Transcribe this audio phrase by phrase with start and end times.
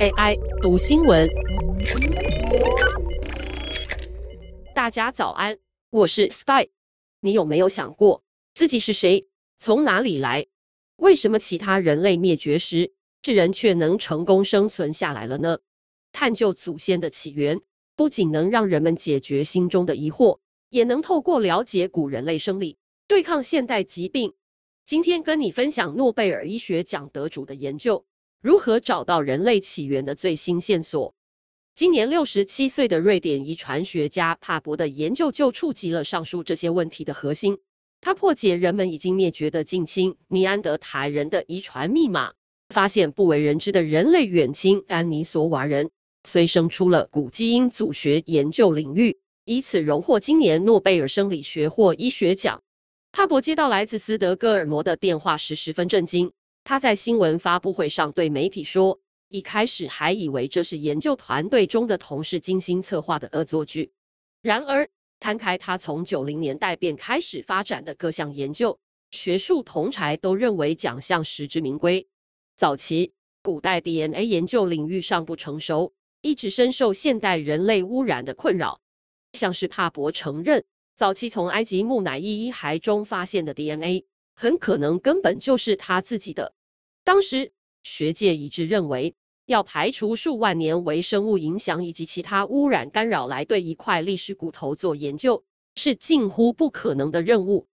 [0.00, 1.28] AI 读新闻，
[4.74, 5.58] 大家早安，
[5.90, 6.68] 我是 Spy。
[7.20, 8.22] 你有没有想过
[8.54, 9.26] 自己是谁？
[9.58, 10.46] 从哪里来？
[10.96, 15.58] 为什么其他人类灭绝时，智人却能成功生存下来了呢？
[16.12, 17.60] 探究祖先的起源，
[17.96, 20.38] 不仅能让人们解决心中的疑惑，
[20.70, 24.34] 也能透过了解古人类生理，对抗现代疾病。
[24.84, 28.04] 今天跟你分享诺贝尔医学奖得主的研究，
[28.42, 31.14] 如何找到人类起源的最新线索。
[31.76, 37.56] 今年六十七岁的瑞典遗传学家帕博的研究就触及了上述这些问题的核心。
[38.00, 42.32] 他破解人们已经灭绝的近亲尼安德塔人的遗传密码，
[42.70, 45.88] 发现不为人知的人类远亲丹尼索瓦人，
[46.24, 52.60] 催生出了古基因组学研究领域，以此荣获今年诺贝尔生理学或医学奖。
[53.12, 56.32] 帕博接到来自斯德哥尔摩的电话时十分震惊。
[56.64, 63.92] 他在新闻发布会上对媒体说：“一开始还以为这是研究团队中的同事精心策划的恶作剧。
[64.42, 64.88] 然而，
[65.18, 68.78] 摊开他从九零年代便开始发展的各项研究，
[69.10, 72.06] 学术同侪都认为奖项实至名归。
[72.56, 78.80] 早期古代 DNA 研究领域尚不成熟，一直深受现代人类污染的困扰，
[79.32, 84.04] 像是帕博承认。”早期从埃及木乃伊遗骸中发现的 DNA，
[84.34, 86.54] 很可能根本就是他自己的。
[87.04, 87.52] 当时
[87.82, 89.14] 学界一致认为，
[89.46, 95.44] 要排除数万年微生物影响以及其他污染干扰来对一块历史骨头做研究，
[95.74, 97.66] 是近乎不可能的任务。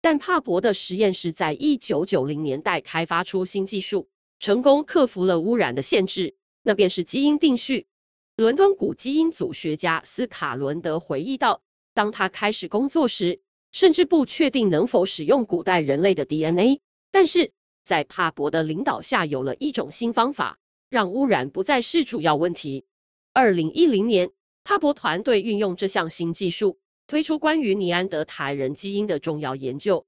[0.00, 7.88] 但帕博的实验室在一九九零年代开发出新技术，成功克服了污染的限制，那便是基因定序。
[8.36, 11.62] 伦敦古基因组学家斯卡伦德回忆道。
[11.92, 13.40] 当他开始工作时，
[13.76, 16.80] 甚至不确定能否使用古代人类的 DNA。
[17.10, 17.52] 但是
[17.84, 22.86] 在帕博的领导下，有了一种新方法，让污染不再是主要问题。
[23.34, 24.30] 二零一零年，
[24.64, 30.06] 帕博团队运用这项新技术，推出关于尼安德塔人基因的重要研究。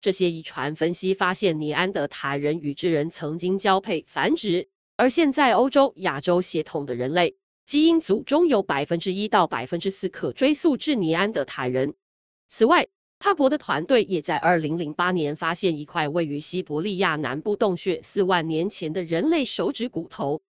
[0.00, 4.66] 这些遗传分析发现，尼安德塔人与智人曾经交配繁殖，
[4.96, 7.36] 而现在欧洲、亚洲血统的人类。
[7.66, 11.92] 基因组中有百分之一到百分之四可追溯至尼安德塔人。
[12.48, 12.88] 此外，
[13.22, 20.40] 帕博的团队也在二零零八年发现一块位于西伯利亚南部洞穴四万年前的人类手指骨头。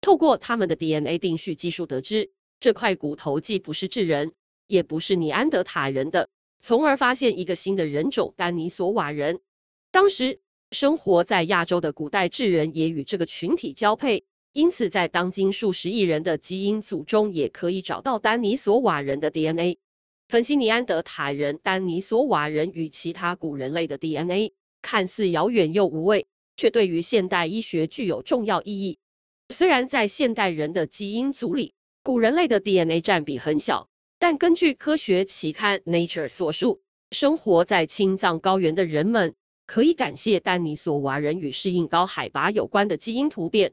[0.00, 2.30] 透过他们的 DNA 定序技术得知，
[2.60, 4.32] 这块骨头既不是智人，
[4.68, 6.28] 也不是尼安德塔人的，
[6.60, 9.40] 从而发现一个新的人种——丹尼索瓦人。
[9.90, 10.38] 当时
[10.70, 14.24] 生活在亚洲的古代智人也与这个群体交配。
[14.52, 19.78] 因此，在当今数十亿人的基因组中，也可以找到丹尼索瓦人的 DNA。
[20.30, 26.24] 分析尼安德塔人、丹尼索瓦人与其他古人类的 DNA，看似遥远又无畏，
[26.56, 28.96] 却对于现代医学具有重要意义。
[29.48, 31.74] 虽然在现代人的基因组里，
[32.04, 33.88] 古人类的 DNA 占比很小，
[34.20, 36.80] 但根据科学期刊《Nature》所述，
[37.10, 39.34] 生活在青藏高原的人们
[39.66, 43.72] 可以感谢丹尼索瓦人与适应高海拔有关的基因突变。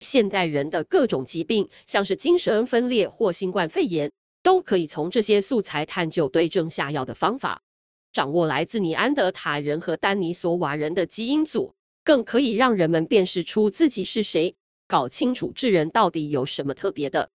[0.00, 4.12] 现代人的各种疾病，像是精神分裂或新冠肺炎，
[4.44, 7.62] 都可以从这些素材探究对症下药的方法。
[8.12, 11.74] 掌握来自尼安德塔人和丹尼索瓦人的基因组，
[12.04, 14.54] 更可以让人们辨识出自己是谁，
[14.86, 17.30] 搞清楚智人到底有什么特别的。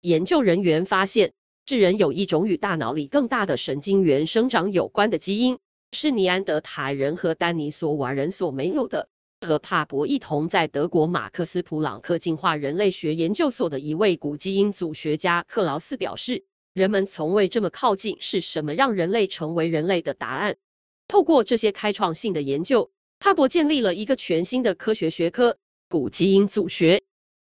[0.00, 1.30] 研究人员发现，
[1.66, 5.58] 智人有一种与大脑里更大的神经元生长有关的基因，
[5.92, 9.06] 是尼安德塔人和丹尼索瓦人所没有的。
[9.40, 16.42] 和帕博一同在德国马克斯普朗克进化人类学研究所的一位古基因组学家克劳斯表示
[16.74, 20.56] ：“人们从未这么靠近，是什么让人类成为人类的答案？
[21.06, 22.90] 透过这些开创性的研究，
[23.20, 25.56] 帕博建立了一个全新的科学学科——
[25.88, 27.00] 古基因组学。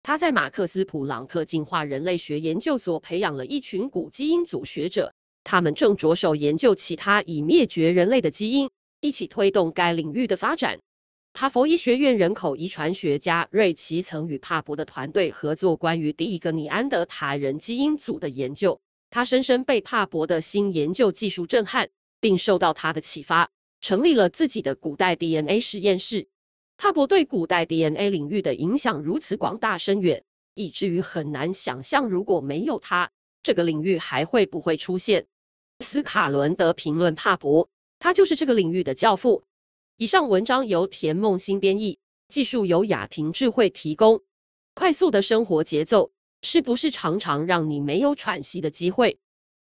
[0.04, 5.12] 他在马克斯普朗克进化人类学研究所培养了一群古基因组学者，
[5.44, 8.70] 他们正着手研究其他已灭绝人类的基因，
[9.02, 10.78] 一起推动该领域的发展。”
[11.34, 18.80] 哈佛医学院人口遗传学家瑞奇曾与帕博的团队合作，关于第一个尼安德塔人基因组的研究。
[19.16, 21.90] 他深深被帕博的新研究技术震撼，
[22.20, 26.28] 并受到他的启发，成立了自己的古代 DNA 实验室。
[26.76, 30.22] 帕博对古代 DNA 领域的影响如此广大深远，
[30.56, 33.10] 以至于很难想象，如果没有他，
[33.42, 35.26] 这个领域还会不会出现。
[35.80, 39.46] 斯卡伦德评论帕博，他就是这个领域的教父。
[39.96, 41.98] 以上文章由田梦新编译，
[42.28, 44.22] 技术由雅婷智慧提供。
[44.74, 46.12] 快速的生活节奏
[46.42, 49.18] 是不是常常让你没有喘息的机会？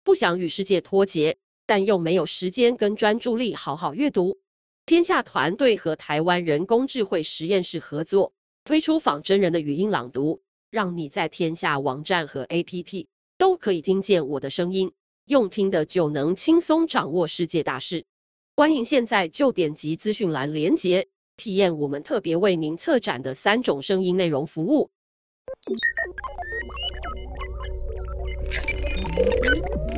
[0.03, 1.37] 不想与世界脱节，
[1.67, 4.39] 但又没有时间跟专注力好好阅读？
[4.87, 8.33] 天下团队和台湾人工智慧实验室合作，
[8.65, 10.41] 推出仿真人的语音朗读，
[10.71, 13.07] 让你在天下网站和 APP
[13.39, 14.91] 都可以听见我的声音，
[15.27, 18.05] 用听的就能轻松掌握世界大事。
[18.57, 21.07] 欢迎现在就点击资讯栏连结，
[21.37, 24.91] 体验我们特别为您策展的三种声音内容服务。
[29.13, 29.90] Thank you.